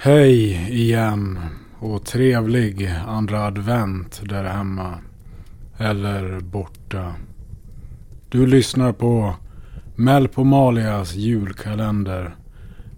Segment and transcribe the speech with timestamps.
[0.00, 1.38] Hej igen
[1.78, 4.98] och trevlig andra advent där hemma.
[5.78, 7.14] Eller borta.
[8.28, 9.34] Du lyssnar på
[9.96, 12.36] Melpomalias julkalender.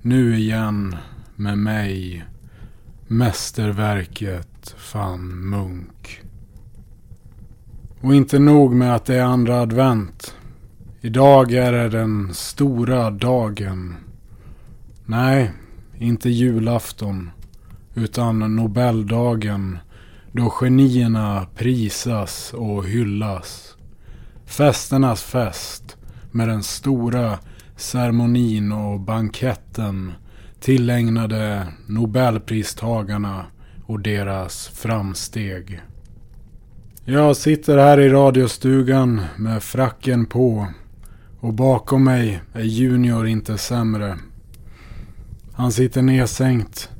[0.03, 0.97] Nu igen
[1.37, 2.25] med mig.
[3.07, 6.23] Mästerverket van Munk.
[8.01, 10.35] Och inte nog med att det är andra advent.
[11.01, 13.97] Idag är det den stora dagen.
[15.05, 15.51] Nej,
[16.01, 17.31] inte julafton.
[17.95, 19.79] Utan Nobeldagen.
[20.33, 23.77] Då genierna prisas och hyllas.
[24.47, 25.97] Festernas fest.
[26.31, 27.39] Med den stora
[27.77, 30.12] ceremonin och banketten
[30.61, 33.47] tillägnade Nobelpristagarna
[33.87, 35.81] och deras framsteg.
[37.05, 40.67] Jag sitter här i radiostugan med fracken på
[41.41, 44.19] och bakom mig är Junior inte sämre.
[45.61, 46.91] Han sitter nedsänkt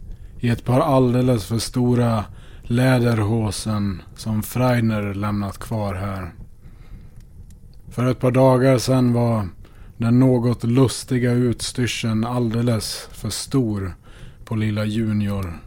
[0.41, 2.25] i ett par alldeles för stora
[2.62, 6.33] läderhosen som Freidner lämnat kvar här.
[7.89, 9.48] För ett par dagar sedan var
[9.97, 13.97] den något lustiga utstyrseln alldeles för stor
[14.44, 15.58] på lilla Junior.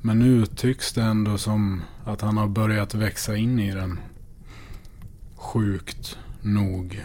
[0.00, 3.98] Men nu tycks det ändå som att han har börjat växa in i den.
[5.36, 7.04] Sjukt nog.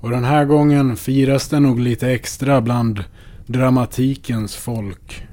[0.00, 3.04] Och den här gången firas det nog lite extra bland
[3.50, 5.26] dramatikens folk.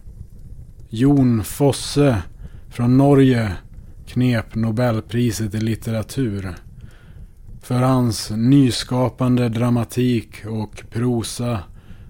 [0.89, 2.21] Jon Fosse
[2.69, 3.55] från Norge
[4.07, 6.55] knep Nobelpriset i litteratur.
[7.61, 11.59] För hans nyskapande dramatik och prosa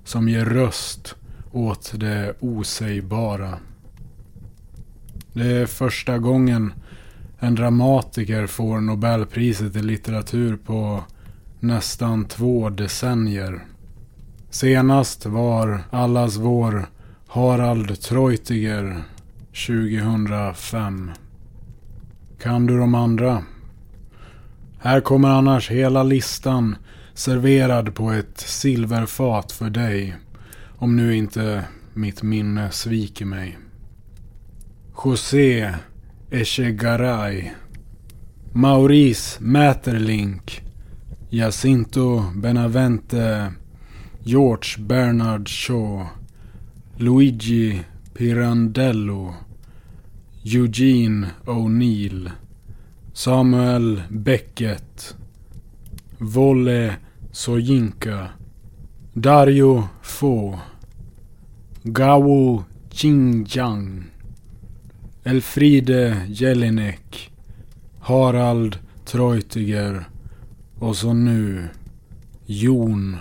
[0.03, 1.15] som ger röst
[1.51, 3.59] åt det osägbara.
[5.33, 6.73] Det är första gången
[7.39, 11.03] en dramatiker får Nobelpriset i litteratur på
[11.59, 13.65] nästan två decennier.
[14.49, 16.85] Senast var allas vår
[17.27, 19.03] Harald Treutiger
[19.67, 21.11] 2005.
[22.41, 23.43] Kan du de andra?
[24.79, 26.75] Här kommer annars hela listan
[27.13, 30.15] serverad på ett silverfat för dig.
[30.77, 31.63] Om nu inte
[31.93, 33.57] mitt minne sviker mig.
[35.03, 35.73] José
[36.31, 37.51] Echegaray.
[38.53, 40.61] Maurice Mäterlink.
[41.29, 43.51] Jacinto Benavente.
[44.27, 46.05] George Bernard Shaw.
[46.97, 47.81] Luigi
[48.13, 49.35] Pirandello.
[50.43, 52.29] Eugene O'Neill.
[53.13, 55.15] Samuel Beckett.
[56.17, 56.99] Volle
[57.31, 58.31] Soyinka.
[59.13, 60.59] Dario Fo.
[61.83, 64.11] Gao Xinjiang.
[65.23, 67.31] Elfride Jelinek.
[67.99, 70.09] Harald Treutiger.
[70.79, 71.69] Och så nu
[72.45, 73.17] Jon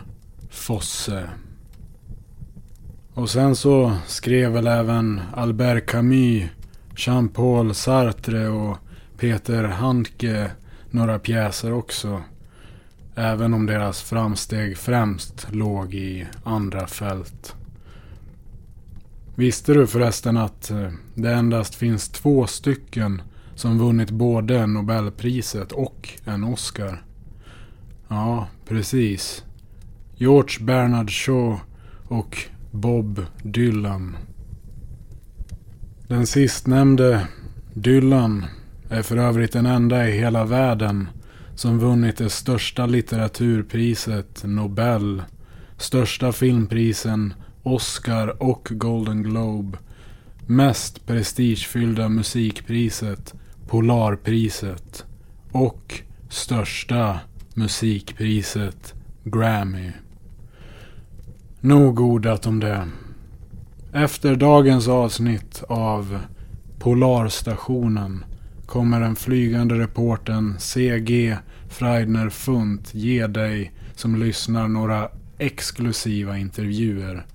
[0.57, 1.31] Fosse.
[3.15, 6.45] Och sen så skrev väl även Albert Camus,
[6.97, 8.79] Jean-Paul Sartre och
[9.19, 10.51] Peter Handke
[10.91, 12.23] några pjäser också.
[13.15, 17.55] Även om deras framsteg främst låg i andra fält.
[19.35, 23.23] Visste du förresten att eh, det endast finns två stycken
[23.55, 27.03] som vunnit både Nobelpriset och en Oscar?
[28.09, 29.45] Ja, precis.
[30.19, 31.61] George Bernard Shaw
[32.09, 32.39] och
[32.71, 34.17] Bob Dylan.
[36.09, 37.29] Den sistnämnde,
[37.75, 38.45] Dylan,
[38.89, 41.09] är för övrigt den enda i hela världen
[41.55, 45.23] som vunnit det största litteraturpriset Nobel,
[45.77, 49.79] största filmprisen Oscar och Golden Globe,
[50.47, 53.35] mest prestigefyllda musikpriset
[53.69, 55.05] Polarpriset
[55.53, 57.21] och största
[57.55, 59.93] musikpriset Grammy.
[61.67, 62.89] Nog ordat om det.
[63.93, 66.19] Efter dagens avsnitt av
[66.79, 68.25] Polarstationen
[68.67, 71.37] kommer den flygande reporten CG
[71.69, 75.09] Freidner Funt ge dig som lyssnar några
[75.39, 77.27] exklusiva intervjuer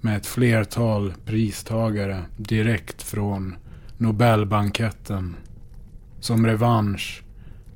[0.00, 3.54] med ett flertal pristagare direkt från
[3.96, 5.36] Nobelbanketten.
[6.20, 7.22] Som revansch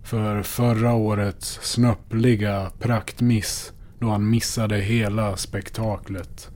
[0.03, 6.51] för förra årets snöppliga praktmiss då han missade hela spektaklet.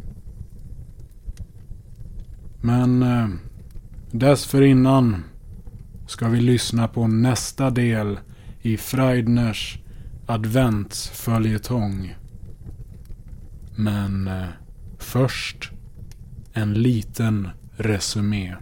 [2.60, 3.28] Men eh,
[4.10, 5.24] dessförinnan
[6.06, 8.18] ska vi lyssna på nästa del
[8.62, 9.78] i Freidners
[10.26, 12.14] adventsföljetong.
[13.76, 14.48] Men eh,
[14.98, 15.70] först
[16.52, 18.54] en liten resumé.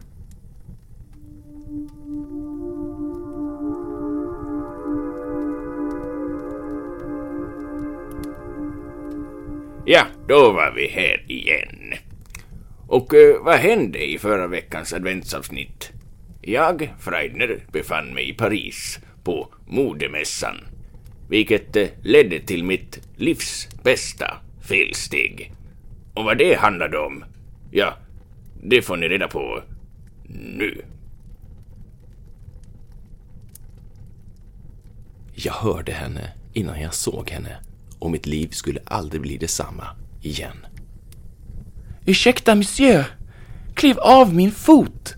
[9.84, 11.94] Ja, då var vi här igen.
[12.88, 15.92] Och eh, vad hände i förra veckans adventsavsnitt?
[16.40, 20.56] Jag, Freidner, befann mig i Paris på modemässan,
[21.28, 24.36] vilket eh, ledde till mitt livs bästa
[24.68, 25.52] felsteg.
[26.14, 27.24] Och vad det handlade om,
[27.70, 27.94] ja,
[28.62, 29.62] det får ni reda på
[30.28, 30.82] nu.
[35.34, 37.56] Jag hörde henne innan jag såg henne
[38.02, 39.86] och mitt liv skulle aldrig bli detsamma
[40.20, 40.66] igen.
[42.06, 43.04] Ursäkta, monsieur.
[43.74, 45.14] Kliv av min fot!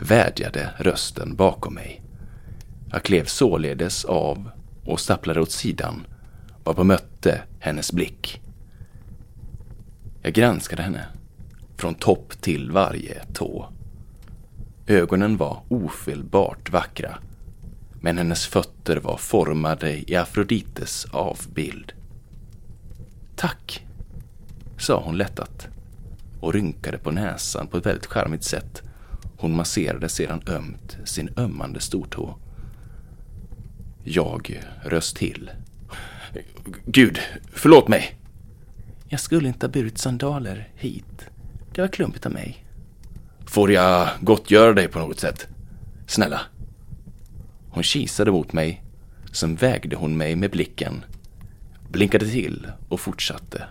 [0.00, 2.02] vädjade rösten bakom mig.
[2.90, 4.50] Jag klev således av
[4.84, 6.06] och stapplade åt sidan,
[6.64, 8.40] varpå mötte hennes blick.
[10.22, 11.06] Jag granskade henne,
[11.76, 13.68] från topp till varje tå.
[14.86, 17.18] Ögonen var ofelbart vackra,
[18.00, 21.92] men hennes fötter var formade i Afrodites avbild.
[23.36, 23.86] Tack,
[24.78, 25.68] sa hon lättat
[26.40, 28.82] och rynkade på näsan på ett väldigt charmigt sätt.
[29.36, 32.36] Hon masserade sedan ömt sin ömmande stortå.
[34.04, 35.50] Jag röst till.
[36.86, 37.18] Gud,
[37.52, 38.16] förlåt mig!
[39.08, 41.26] Jag skulle inte ha burit sandaler hit.
[41.74, 42.64] Det var klumpigt av mig.
[43.46, 45.48] Får jag gottgöra dig på något sätt?
[46.06, 46.40] Snälla.
[47.70, 48.82] Hon kisade mot mig,
[49.32, 51.04] sen vägde hon mig med blicken,
[51.88, 53.64] blinkade till och fortsatte.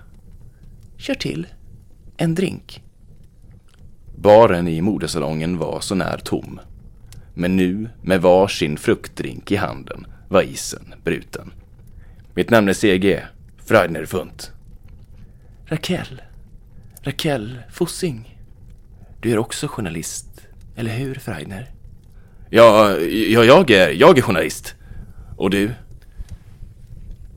[0.98, 1.48] Kör till.
[2.18, 2.84] En drink.
[4.16, 6.60] Baren i modesalongen var så när tom.
[7.34, 11.54] Men nu, med var sin fruktdrink i handen, var isen bruten.
[12.34, 13.26] Mitt namn är CG,
[13.66, 14.52] Freidner Funt.
[15.66, 16.22] Raquel.
[17.02, 18.40] Raquel Fossing.
[19.22, 21.72] Du är också journalist, eller hur Freidner?
[22.50, 24.76] Ja, ja jag, är, jag är journalist.
[25.38, 25.72] Och du?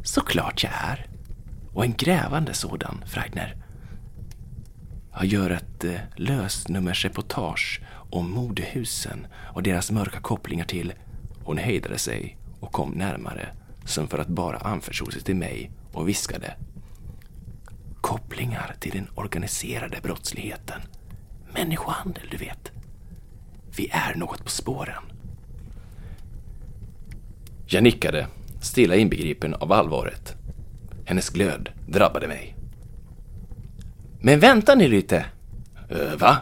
[0.08, 1.06] Såklart jag är.
[1.72, 3.56] Och en grävande sådan, Freidner.
[5.12, 10.92] Jag gör ett eh, lösnummersreportage om modehusen och deras mörka kopplingar till...
[11.44, 13.48] Hon hejdade sig och kom närmare
[13.84, 16.56] som för att bara anförtro sig till mig och viskade.
[18.00, 20.80] Kopplingar till den organiserade brottsligheten.
[21.54, 22.72] Människohandel, du vet.
[23.76, 25.02] Vi är något på spåren.
[27.66, 28.26] Jag nickade,
[28.60, 30.34] stilla inbegripen av allvaret.
[31.04, 32.56] Hennes glöd drabbade mig.
[34.20, 35.26] Men vänta ni lite.
[35.92, 36.36] Uh, va?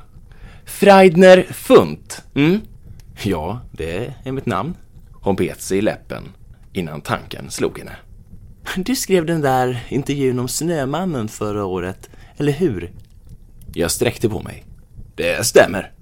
[0.65, 2.23] Freidner Funt.
[2.35, 2.61] Mm?
[3.23, 4.75] Ja, det är mitt namn.
[5.13, 6.23] Hon bet sig i läppen
[6.73, 7.97] innan tanken slog henne.
[8.77, 12.93] Du skrev den där intervjun om Snömannen förra året, eller hur?
[13.75, 14.65] Jag sträckte på mig.
[15.15, 15.93] Det stämmer,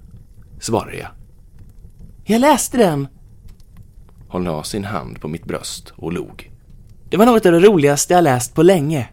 [0.60, 1.08] svarade jag.
[2.25, 3.08] Jag läste den.
[4.34, 6.50] Hon la sin hand på mitt bröst och log.
[7.08, 9.08] Det var något av det roligaste jag läst på länge.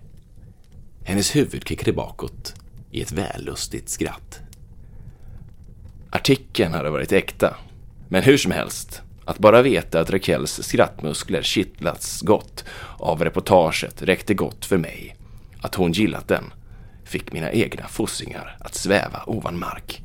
[1.03, 2.53] Hennes huvud kickade bakåt
[2.91, 4.39] i ett vällustigt skratt.
[6.09, 7.55] Artikeln hade varit äkta,
[8.09, 12.65] men hur som helst, att bara veta att Raquels skrattmuskler kittlats gott
[12.97, 15.15] av reportaget räckte gott för mig.
[15.61, 16.53] Att hon gillat den
[17.05, 20.03] fick mina egna fossingar att sväva ovan mark.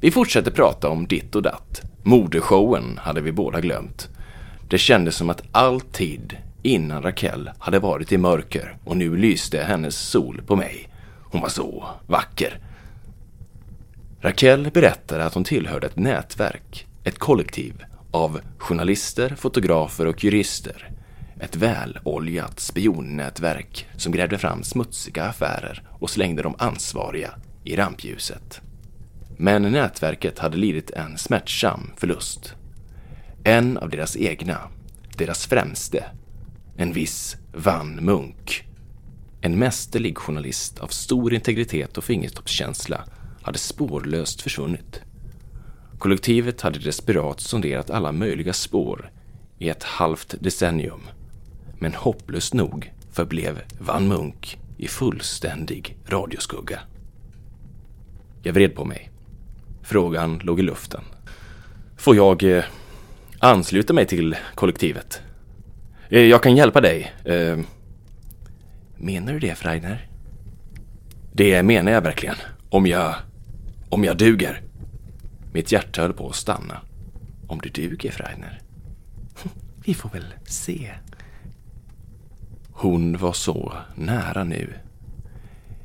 [0.00, 1.82] Vi fortsatte prata om ditt och datt.
[2.02, 4.08] Modeshowen hade vi båda glömt.
[4.68, 9.62] Det kändes som att all tid innan Raquel hade varit i mörker och nu lyste
[9.62, 10.88] hennes sol på mig.
[11.24, 12.58] Hon var så vacker.
[14.20, 20.90] Raquel berättade att hon tillhörde ett nätverk, ett kollektiv av journalister, fotografer och jurister.
[21.40, 27.30] Ett väloljat spionnätverk som grävde fram smutsiga affärer och slängde de ansvariga
[27.64, 28.60] i rampljuset.
[29.42, 32.54] Men nätverket hade lidit en smärtsam förlust.
[33.44, 34.58] En av deras egna,
[35.16, 36.04] deras främste,
[36.76, 38.64] en viss Van Munk.
[39.40, 43.04] En mästerlig journalist av stor integritet och fingertoppskänsla
[43.42, 45.00] hade spårlöst försvunnit.
[45.98, 49.10] Kollektivet hade desperat sonderat alla möjliga spår
[49.58, 51.02] i ett halvt decennium.
[51.78, 56.80] Men hopplöst nog förblev Van Munk i fullständig radioskugga.
[58.42, 59.09] Jag vred på mig.
[59.82, 61.00] Frågan låg i luften.
[61.96, 62.64] Får jag eh,
[63.38, 65.22] ansluta mig till kollektivet?
[66.08, 67.12] Eh, jag kan hjälpa dig.
[67.24, 67.58] Eh,
[68.96, 70.06] Menar du det, Freidner?
[71.32, 72.36] det menar jag verkligen.
[72.70, 73.14] Om jag...
[73.88, 74.62] Om jag duger.
[75.52, 76.80] Mitt hjärta höll på att stanna.
[77.48, 78.60] Om du duger, Freidner?
[79.84, 80.90] Vi får väl se.
[82.72, 84.74] Hon var så nära nu.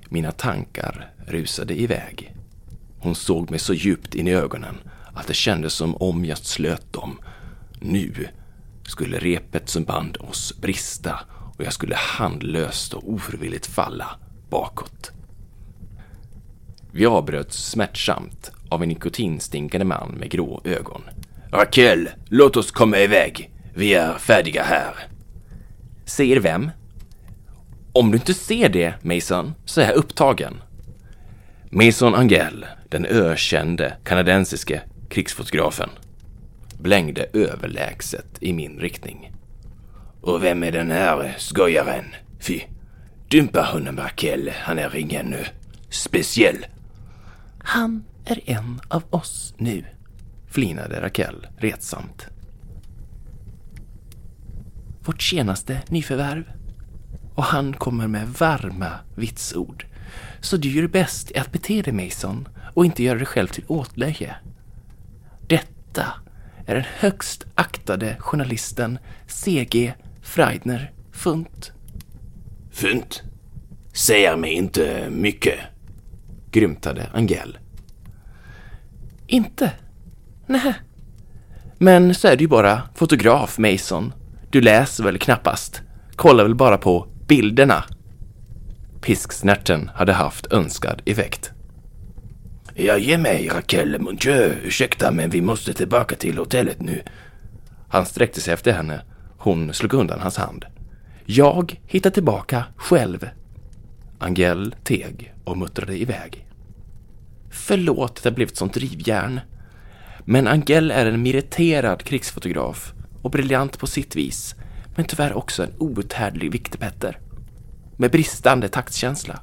[0.09, 2.35] Mina tankar rusade iväg.
[3.05, 4.75] Hon såg mig så djupt in i ögonen
[5.13, 7.19] att det kändes som om jag slöt dem.
[7.79, 8.27] Nu
[8.83, 11.19] skulle repet som band oss brista
[11.57, 14.07] och jag skulle handlöst och ofrivilligt falla
[14.49, 15.11] bakåt.
[16.91, 21.01] Vi avbröts smärtsamt av en nikotinstinkande man med grå ögon.
[21.51, 23.51] Raquel, låt oss komma iväg.
[23.75, 24.93] Vi är färdiga här.
[26.05, 26.71] Säger vem?
[27.93, 30.61] Om du inte ser det, Mason, så är jag upptagen.
[31.69, 35.89] Mason Angel, den ökände kanadensiske krigsfotografen,
[36.79, 39.33] blängde överlägset i min riktning.
[40.21, 42.05] Och vem är den här skojaren?
[42.39, 42.61] Fy,
[43.27, 45.35] Dympa honom Rakel, han är ingen
[45.89, 46.65] speciell.
[47.59, 49.85] Han är en av oss nu,
[50.47, 52.27] flinade Raquel retsamt.
[55.05, 56.43] Vårt senaste nyförvärv.
[57.35, 59.85] Och han kommer med varma vitsord.
[60.41, 63.63] Så du gör bäst i att bete dig Mason och inte göra dig själv till
[63.67, 64.35] åtlöje.
[65.47, 66.05] Detta
[66.65, 69.93] är den högst aktade journalisten C.G.
[70.21, 71.71] Freidner Funt.
[72.71, 73.23] Funt?
[73.93, 75.59] Säger mig inte mycket,
[76.51, 77.57] grymtade Angel.
[79.27, 79.71] Inte?
[80.47, 80.73] Nej.
[81.77, 84.13] Men så är du ju bara fotograf, Mason.
[84.49, 85.81] Du läser väl knappast?
[86.15, 87.83] Kollar väl bara på bilderna?
[89.01, 91.51] Pisksnärten hade haft önskad effekt.
[92.77, 94.55] Jag ger mig, Raquel, mon Dieu.
[94.63, 97.01] Ursäkta, men vi måste tillbaka till hotellet nu.
[97.87, 99.01] Han sträckte sig efter henne.
[99.37, 100.65] Hon slog undan hans hand.
[101.25, 103.29] Jag hittar tillbaka själv.
[104.19, 106.47] Angel teg och muttrade iväg.
[107.49, 109.39] Förlåt att jag blivit sånt drivjärn.
[110.25, 114.55] Men Angel är en meriterad krigsfotograf och briljant på sitt vis,
[114.95, 117.19] men tyvärr också en outhärdlig viktepetter.
[117.97, 119.39] Med bristande taktkänsla.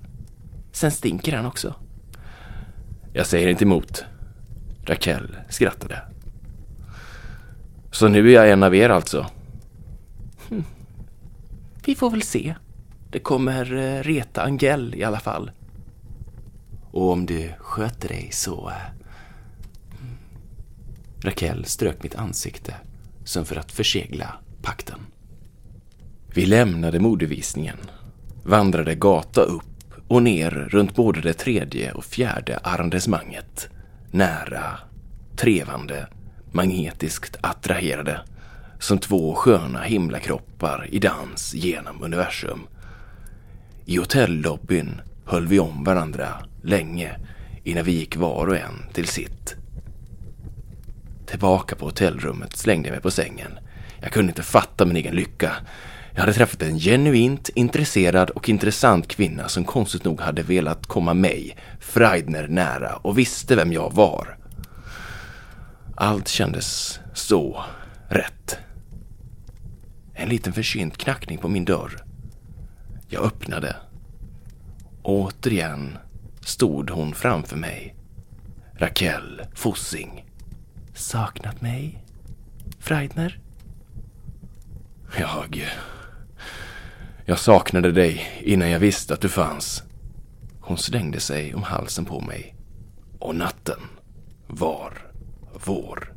[0.72, 1.74] Sen stinker han också.
[3.12, 4.04] Jag säger inte emot.
[4.84, 6.02] Raquel skrattade.
[7.90, 9.26] Så nu är jag en av er alltså?
[10.48, 10.64] Hm.
[11.84, 12.54] Vi får väl se.
[13.10, 15.50] Det kommer eh, reta Angel i alla fall.
[16.90, 18.68] Och om du sköter dig så...
[18.68, 18.76] Eh,
[19.90, 20.16] hm.
[21.20, 22.74] Raquel strök mitt ansikte
[23.24, 24.98] som för att försegla pakten.
[26.34, 27.76] Vi lämnade modevisningen,
[28.44, 29.71] vandrade gata upp
[30.12, 33.68] och ner runt både det tredje och fjärde arrondissemanget.
[34.10, 34.78] Nära,
[35.36, 36.06] trevande,
[36.50, 38.20] magnetiskt attraherade
[38.78, 42.60] som två sköna himlakroppar i dans genom universum.
[43.84, 46.28] I hotellobbyn höll vi om varandra
[46.62, 47.16] länge
[47.64, 49.56] innan vi gick var och en till sitt.
[51.26, 53.52] Tillbaka på hotellrummet slängde jag mig på sängen.
[54.00, 55.52] Jag kunde inte fatta min egen lycka.
[56.14, 61.14] Jag hade träffat en genuint intresserad och intressant kvinna som konstigt nog hade velat komma
[61.14, 64.36] mig, Freidner, nära och visste vem jag var.
[65.96, 67.64] Allt kändes så
[68.08, 68.58] rätt.
[70.14, 72.04] En liten försynt knackning på min dörr.
[73.08, 73.76] Jag öppnade.
[75.02, 75.98] Återigen
[76.40, 77.94] stod hon framför mig.
[78.74, 80.24] Raquel Fossing.
[80.94, 82.04] Saknat mig?
[82.78, 83.38] Freidner?
[85.18, 85.66] Jag...
[87.24, 89.82] Jag saknade dig innan jag visste att du fanns.
[90.60, 92.54] Hon slängde sig om halsen på mig.
[93.18, 93.80] Och natten
[94.46, 94.92] var
[95.64, 96.12] vår.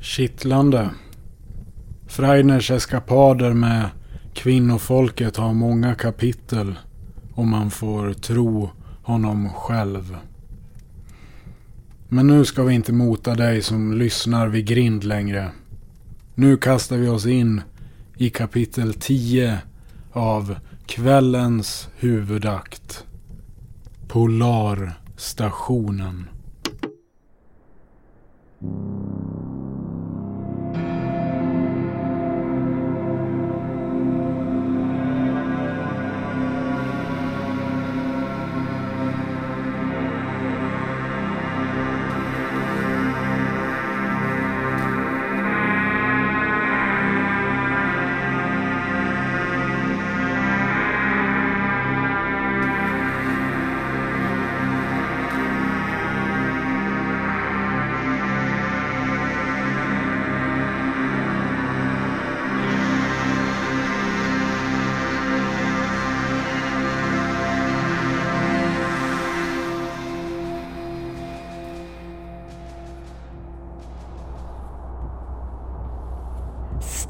[0.00, 0.90] Kittlande.
[2.14, 3.88] Freidners eskapader med
[4.34, 6.74] kvinnofolket har många kapitel
[7.34, 8.70] om man får tro
[9.02, 10.16] honom själv.
[12.08, 15.50] Men nu ska vi inte mota dig som lyssnar vid grind längre.
[16.34, 17.62] Nu kastar vi oss in
[18.16, 19.58] i kapitel 10
[20.12, 20.56] av
[20.86, 23.06] kvällens huvudakt.
[24.08, 26.28] Polarstationen.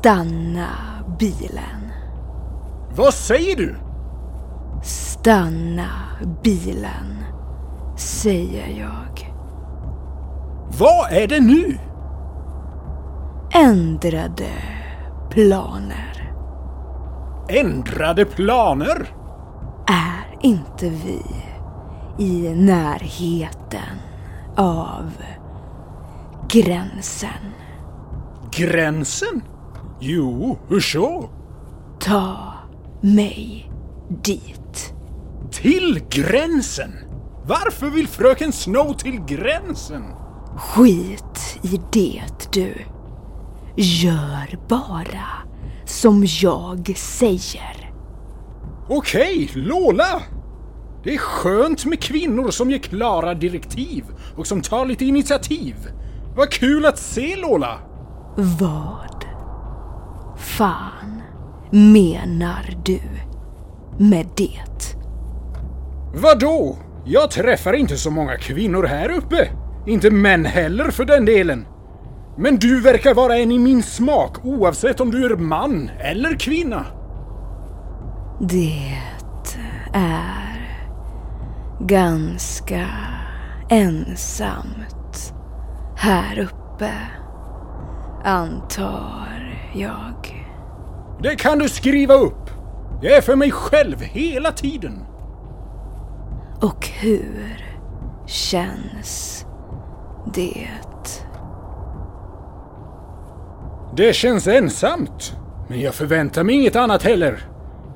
[0.04, 0.68] Stanna
[1.18, 1.92] bilen.
[2.96, 3.76] Vad säger du?
[4.82, 5.88] Stanna
[6.42, 7.24] bilen,
[7.96, 9.34] säger jag.
[10.78, 11.78] Vad är det nu?
[13.52, 14.50] Ändrade
[15.30, 16.34] planer.
[17.48, 19.14] Ändrade planer?
[19.86, 21.22] Är inte vi
[22.18, 23.98] i närheten
[24.56, 25.12] av
[26.48, 27.54] gränsen?
[28.50, 29.42] Gränsen?
[30.06, 31.30] Jo, hur så?
[32.00, 32.52] Ta
[33.00, 33.72] mig
[34.08, 34.94] dit.
[35.50, 36.92] Till gränsen?
[37.46, 40.02] Varför vill fröken Snow till gränsen?
[40.56, 42.74] Skit i det du.
[43.76, 45.26] Gör bara
[45.84, 47.92] som jag säger.
[48.88, 50.22] Okej, Lola!
[51.04, 54.04] Det är skönt med kvinnor som ger klara direktiv
[54.36, 55.76] och som tar lite initiativ.
[56.36, 57.78] Vad kul att se Lola!
[58.36, 59.23] Vad
[60.44, 61.22] fan
[61.70, 63.00] menar du
[63.98, 64.60] med det?
[66.14, 66.78] Vadå?
[67.04, 69.48] Jag träffar inte så många kvinnor här uppe.
[69.86, 71.66] Inte män heller för den delen.
[72.36, 76.86] Men du verkar vara en i min smak oavsett om du är man eller kvinna.
[78.40, 78.98] Det
[79.92, 80.78] är
[81.80, 82.86] ganska
[83.68, 85.34] ensamt
[85.96, 86.90] här uppe,
[88.24, 89.33] antar
[89.74, 90.46] jag.
[91.22, 92.50] Det kan du skriva upp.
[93.02, 95.04] Jag är för mig själv hela tiden.
[96.60, 97.64] Och hur
[98.26, 99.46] känns
[100.34, 100.68] det?
[103.96, 105.36] Det känns ensamt.
[105.68, 107.38] Men jag förväntar mig inget annat heller.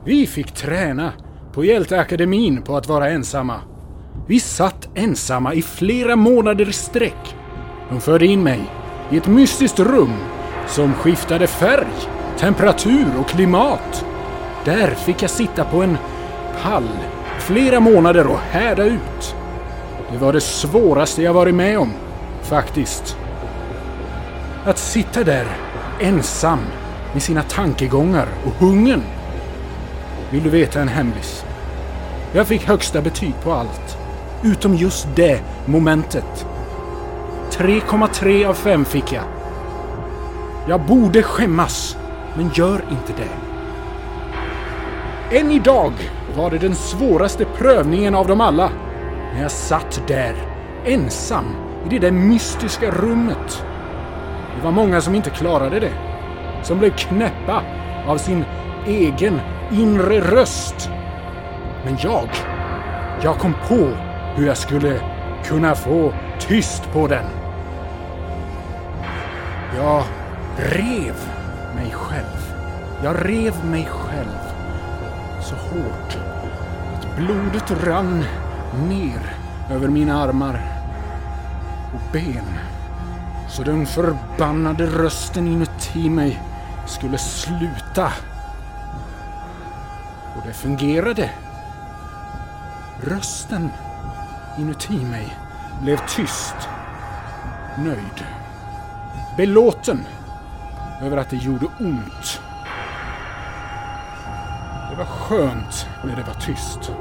[0.04, 1.12] Vi fick träna
[1.52, 3.60] på Hjälteakademin på att vara ensamma.
[4.26, 7.36] Vi satt ensamma i flera månader i sträck.
[7.90, 8.60] De förde in mig
[9.10, 10.12] i ett mystiskt rum
[10.68, 11.86] som skiftade färg,
[12.38, 14.04] temperatur och klimat.
[14.64, 15.98] Där fick jag sitta på en
[16.62, 16.88] pall
[17.38, 19.36] flera månader och härda ut.
[20.12, 21.92] Det var det svåraste jag varit med om,
[22.42, 23.16] faktiskt.
[24.64, 25.46] Att sitta där
[26.00, 26.58] ensam
[27.12, 29.02] med sina tankegångar och hungern.
[30.30, 31.44] Vill du veta en hemlis?
[32.32, 33.98] Jag fick högsta betyg på allt.
[34.42, 36.46] Utom just det momentet.
[37.50, 39.37] 3,3 av 5 fick jag.
[40.68, 41.96] Jag borde skämmas,
[42.36, 43.28] men gör inte det.
[45.38, 45.92] Än idag
[46.36, 48.70] var det den svåraste prövningen av dem alla.
[49.34, 50.34] När jag satt där,
[50.84, 51.44] ensam,
[51.86, 53.64] i det där mystiska rummet.
[54.56, 55.92] Det var många som inte klarade det.
[56.62, 57.62] Som blev knäppa
[58.06, 58.44] av sin
[58.86, 59.40] egen
[59.72, 60.90] inre röst.
[61.84, 62.28] Men jag,
[63.22, 63.88] jag kom på
[64.36, 65.00] hur jag skulle
[65.44, 67.24] kunna få tyst på den.
[69.76, 70.02] Jag
[70.58, 71.14] rev
[71.74, 72.54] mig själv.
[73.02, 74.38] Jag rev mig själv
[75.42, 76.18] så hårt
[76.94, 78.24] att blodet rann
[78.88, 79.36] ner
[79.70, 80.60] över mina armar
[81.94, 82.58] och ben.
[83.48, 86.42] Så den förbannade rösten inuti mig
[86.86, 88.12] skulle sluta.
[90.36, 91.30] Och det fungerade.
[93.00, 93.70] Rösten
[94.58, 95.36] inuti mig
[95.82, 96.56] blev tyst.
[97.78, 98.24] Nöjd.
[99.36, 100.06] Belåten
[101.00, 102.42] över att det gjorde ont.
[104.90, 106.92] Det var skönt när det var tyst.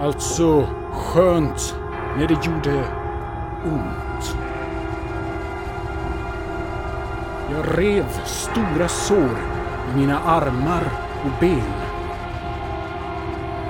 [0.00, 1.74] Alltså skönt
[2.16, 2.84] när det gjorde
[3.64, 4.36] ont.
[7.50, 9.38] Jag rev stora sår
[9.92, 10.82] i mina armar
[11.24, 11.72] och ben.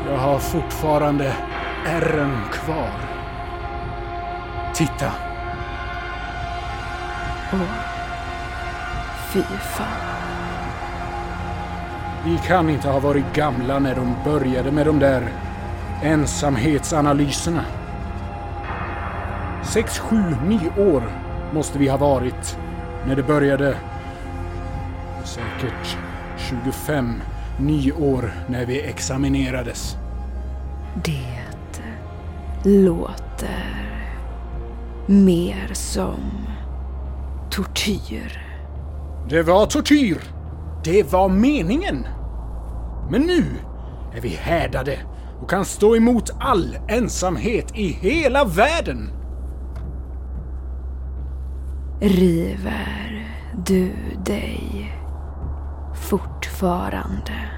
[0.09, 1.37] Jag har fortfarande
[1.87, 2.91] ärren kvar.
[4.75, 5.13] Titta.
[9.33, 9.87] Fy fan.
[12.25, 15.29] Vi kan inte ha varit gamla när de började med de där
[16.03, 17.65] ensamhetsanalyserna.
[19.65, 21.03] Sex, sju, nio år
[21.53, 22.59] måste vi ha varit
[23.07, 23.77] när det började.
[25.25, 25.97] Säkert
[26.37, 27.23] 25,
[27.61, 29.97] nio år när vi examinerades.
[31.05, 31.83] Det
[32.65, 33.95] låter
[35.07, 36.21] mer som
[37.51, 38.48] tortyr.
[39.29, 40.19] Det var tortyr.
[40.85, 42.07] Det var meningen.
[43.11, 43.45] Men nu
[44.15, 44.99] är vi härdade
[45.41, 49.11] och kan stå emot all ensamhet i hela världen.
[52.01, 53.27] River
[53.67, 53.93] du
[54.25, 54.93] dig
[55.95, 57.58] fortfarande?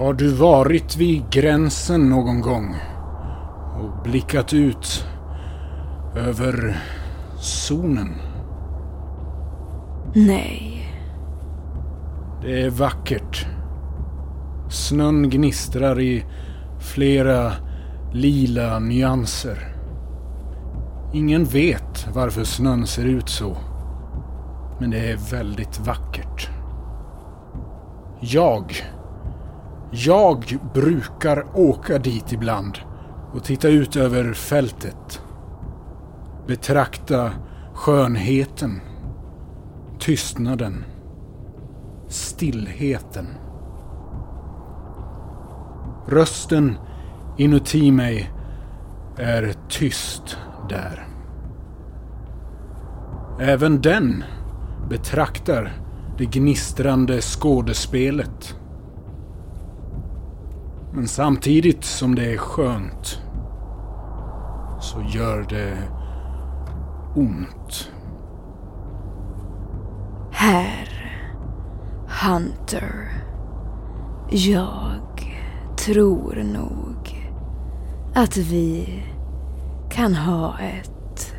[0.00, 2.76] Har du varit vid gränsen någon gång?
[3.80, 5.06] Och blickat ut
[6.16, 6.80] över
[7.38, 8.14] zonen?
[10.14, 10.86] Nej.
[12.42, 13.46] Det är vackert.
[14.70, 16.24] Snön gnistrar i
[16.78, 17.52] flera
[18.12, 19.76] lila nyanser.
[21.12, 23.56] Ingen vet varför snön ser ut så.
[24.78, 26.50] Men det är väldigt vackert.
[28.20, 28.82] Jag.
[29.92, 32.78] Jag brukar åka dit ibland
[33.32, 35.22] och titta ut över fältet.
[36.46, 37.30] Betrakta
[37.74, 38.80] skönheten.
[39.98, 40.84] Tystnaden.
[42.08, 43.26] Stillheten.
[46.06, 46.76] Rösten
[47.38, 48.30] inuti mig
[49.16, 50.36] är tyst
[50.68, 51.06] där.
[53.40, 54.24] Även den
[54.88, 55.72] betraktar
[56.18, 58.59] det gnistrande skådespelet.
[60.92, 63.20] Men samtidigt som det är skönt
[64.80, 65.78] så gör det
[67.14, 67.92] ont.
[70.30, 70.88] Herr
[72.24, 73.10] Hunter.
[74.30, 75.36] Jag
[75.76, 77.30] tror nog
[78.14, 79.02] att vi
[79.90, 81.34] kan ha ett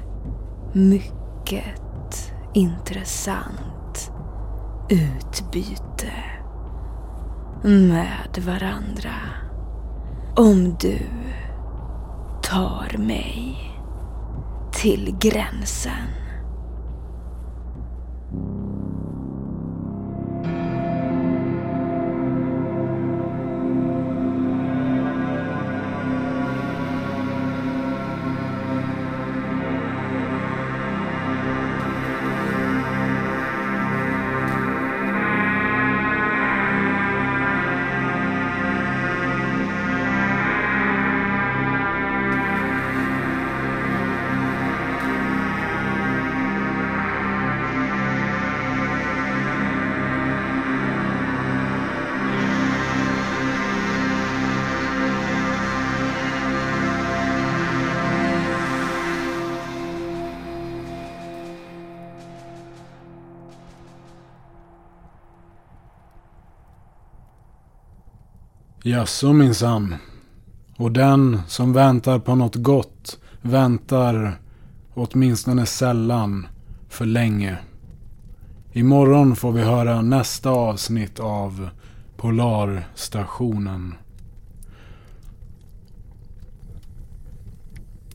[0.74, 1.64] mycket
[2.54, 4.12] intressant
[4.90, 6.31] utbyte
[7.64, 9.14] med varandra.
[10.36, 11.00] Om du
[12.44, 13.58] tar mig
[14.72, 16.08] till gränsen.
[68.84, 69.96] Jaså minsann.
[70.78, 74.40] Och den som väntar på något gott väntar
[74.94, 76.48] åtminstone sällan
[76.90, 77.58] för länge.
[78.74, 81.70] Imorgon får vi höra nästa avsnitt av
[82.18, 83.94] Polarstationen.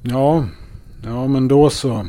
[0.02, 0.44] Ja,
[1.04, 2.06] ja men då så.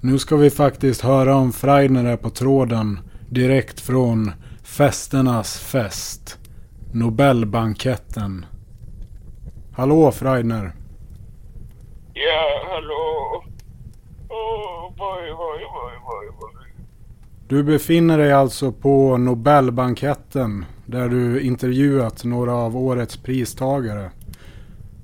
[0.00, 6.39] Nu ska vi faktiskt höra om Freidner är på tråden direkt från festernas fest.
[6.92, 8.46] Nobelbanketten.
[9.72, 10.72] Hallå Freidner.
[12.14, 13.44] Ja, hallå.
[14.98, 16.72] Boy, boy, boy, boy, boy.
[17.48, 24.10] Du befinner dig alltså på Nobelbanketten där du intervjuat några av årets pristagare.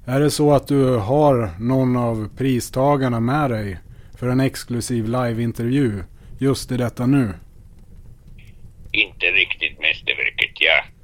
[0.05, 3.79] Är det så att du har någon av pristagarna med dig
[4.17, 6.05] för en exklusiv liveintervju
[6.39, 7.33] just i detta nu?
[8.93, 10.96] Inte riktigt mästerverket, ja.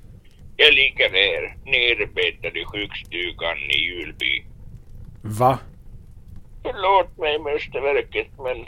[0.56, 4.44] Jag ligger här, nerbäddad i sjukstugan i Julby.
[5.22, 5.58] Va?
[6.62, 8.66] Förlåt mig mästerverket, men...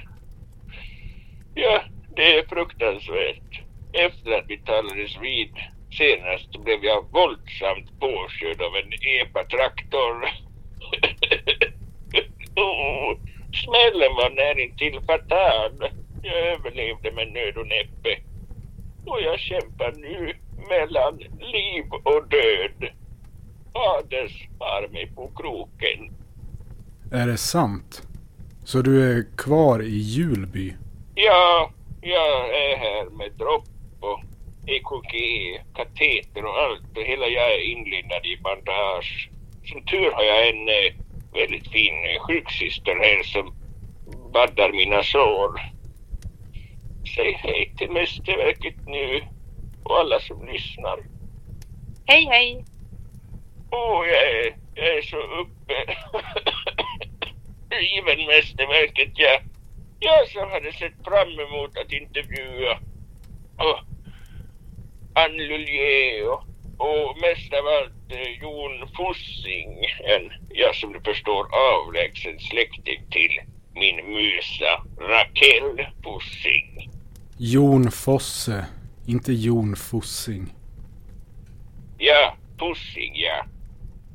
[1.54, 1.82] Ja,
[2.16, 3.60] det är fruktansvärt.
[3.92, 5.50] Efter att vi talades vid
[5.98, 10.24] senast blev jag våldsamt påkörd av en epatraktor.
[12.56, 13.18] oh,
[13.64, 15.90] smällen var närintill fatal.
[16.22, 18.18] Jag överlevde med nöd och näppe.
[19.06, 20.32] Och jag kämpar nu
[20.68, 21.18] mellan
[21.52, 22.90] liv och död.
[23.74, 26.14] Hades har mig på kroken.
[27.12, 28.02] Är det sant?
[28.64, 30.74] Så du är kvar i Julby?
[31.14, 33.68] Ja, jag är här med dropp
[34.00, 34.20] och
[34.66, 35.14] EKG,
[35.74, 39.30] kateter och allt och hela jag är inlindad i bandage.
[39.64, 40.94] Som tur har jag en eh,
[41.32, 43.54] väldigt fin eh, sjuksyster här som
[44.32, 45.60] baddar mina sår.
[47.16, 49.22] Säg hej till mästerverket nu
[49.84, 50.98] och alla som lyssnar.
[52.06, 52.64] Hej, hej.
[53.70, 55.74] Åh, jag är, jag är så uppe.
[57.70, 59.42] Riven mästerverket, jag.
[60.00, 62.78] Jag som hade sett fram emot att intervjua
[63.58, 63.80] oh,
[65.14, 66.44] Anne Lullier och,
[66.78, 69.84] och mest av allt eh, Jon Fossing.
[70.04, 73.40] En, jag som du förstår, avlägsen släkting till
[73.74, 76.90] min musa Raquel Fossing.
[77.38, 78.66] Jon Fosse,
[79.06, 80.54] inte Jon Fossing.
[81.98, 83.44] Ja, Fossing ja.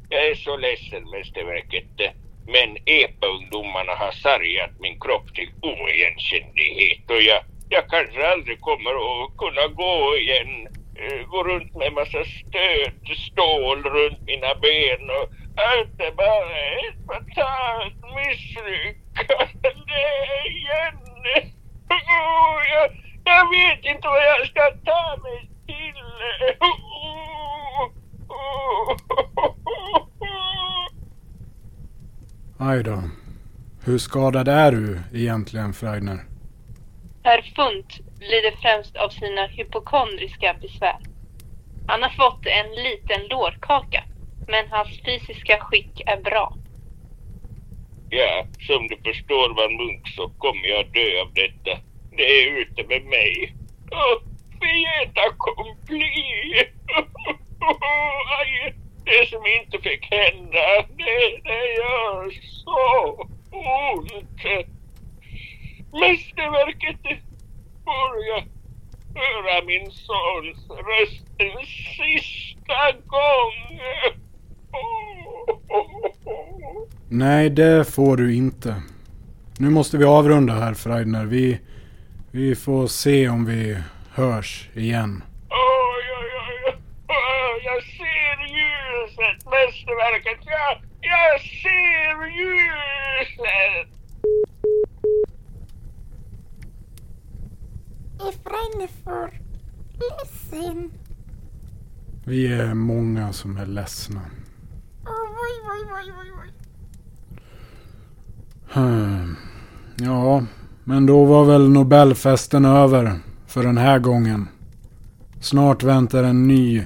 [0.10, 1.99] Jag är så ledsen, mästerverket.
[1.99, 2.12] Eh,
[2.47, 9.38] men EPA-ungdomarna har sargat min kropp till oigenkännlighet och jag, jag kanske aldrig kommer att
[9.38, 10.67] kunna gå igen.
[10.95, 16.99] Eh, gå runt med massa stöd, stål runt mina ben och allt är bara ett
[17.08, 20.02] fatalt misslyckande
[20.49, 20.95] igen.
[21.91, 22.91] Oh, jag,
[23.30, 26.04] jag vet inte vad jag ska ta mig till.
[32.60, 33.04] Aj då.
[33.86, 36.20] Hur skadad är du egentligen, Fragner?
[37.24, 41.00] Herr Funt lider främst av sina hypokondriska besvär.
[41.88, 44.04] Han har fått en liten lårkaka,
[44.48, 46.54] men hans fysiska skick är bra.
[48.10, 51.88] Ja, som du förstår Van Munk så kommer jag dö av detta.
[52.19, 53.55] Det är ute med mig.
[53.91, 54.21] Oh,
[54.60, 55.21] Fieta!
[58.39, 60.65] Aj, det som inte fick hända,
[60.97, 62.32] det, det gör
[62.63, 63.12] så
[63.51, 64.41] ont.
[65.91, 67.21] Mästerverket,
[67.86, 68.43] får jag
[69.21, 71.65] höra min sons röst en
[71.97, 73.79] sista gång?
[77.10, 78.75] Nej, det får du inte.
[79.60, 81.25] Nu måste vi avrunda här, Freidner.
[81.25, 81.60] Vi,
[82.32, 83.78] vi får se om vi
[84.12, 85.24] hörs igen.
[85.50, 86.32] Oj, oj,
[86.68, 86.78] oj.
[87.08, 90.39] Åh, Jag ser ljuset, mästerverket.
[90.46, 93.89] Jag, jag ser ljuset.
[102.26, 104.22] Vi är många som är ledsna.
[108.74, 109.36] Hmm.
[109.96, 110.44] Ja,
[110.89, 114.47] men då var väl Nobelfesten över för den här gången.
[115.39, 116.86] Snart väntar en ny,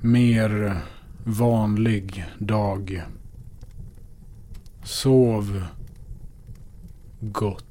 [0.00, 0.80] mer
[1.24, 3.02] vanlig dag.
[4.82, 5.64] Sov
[7.20, 7.69] gott.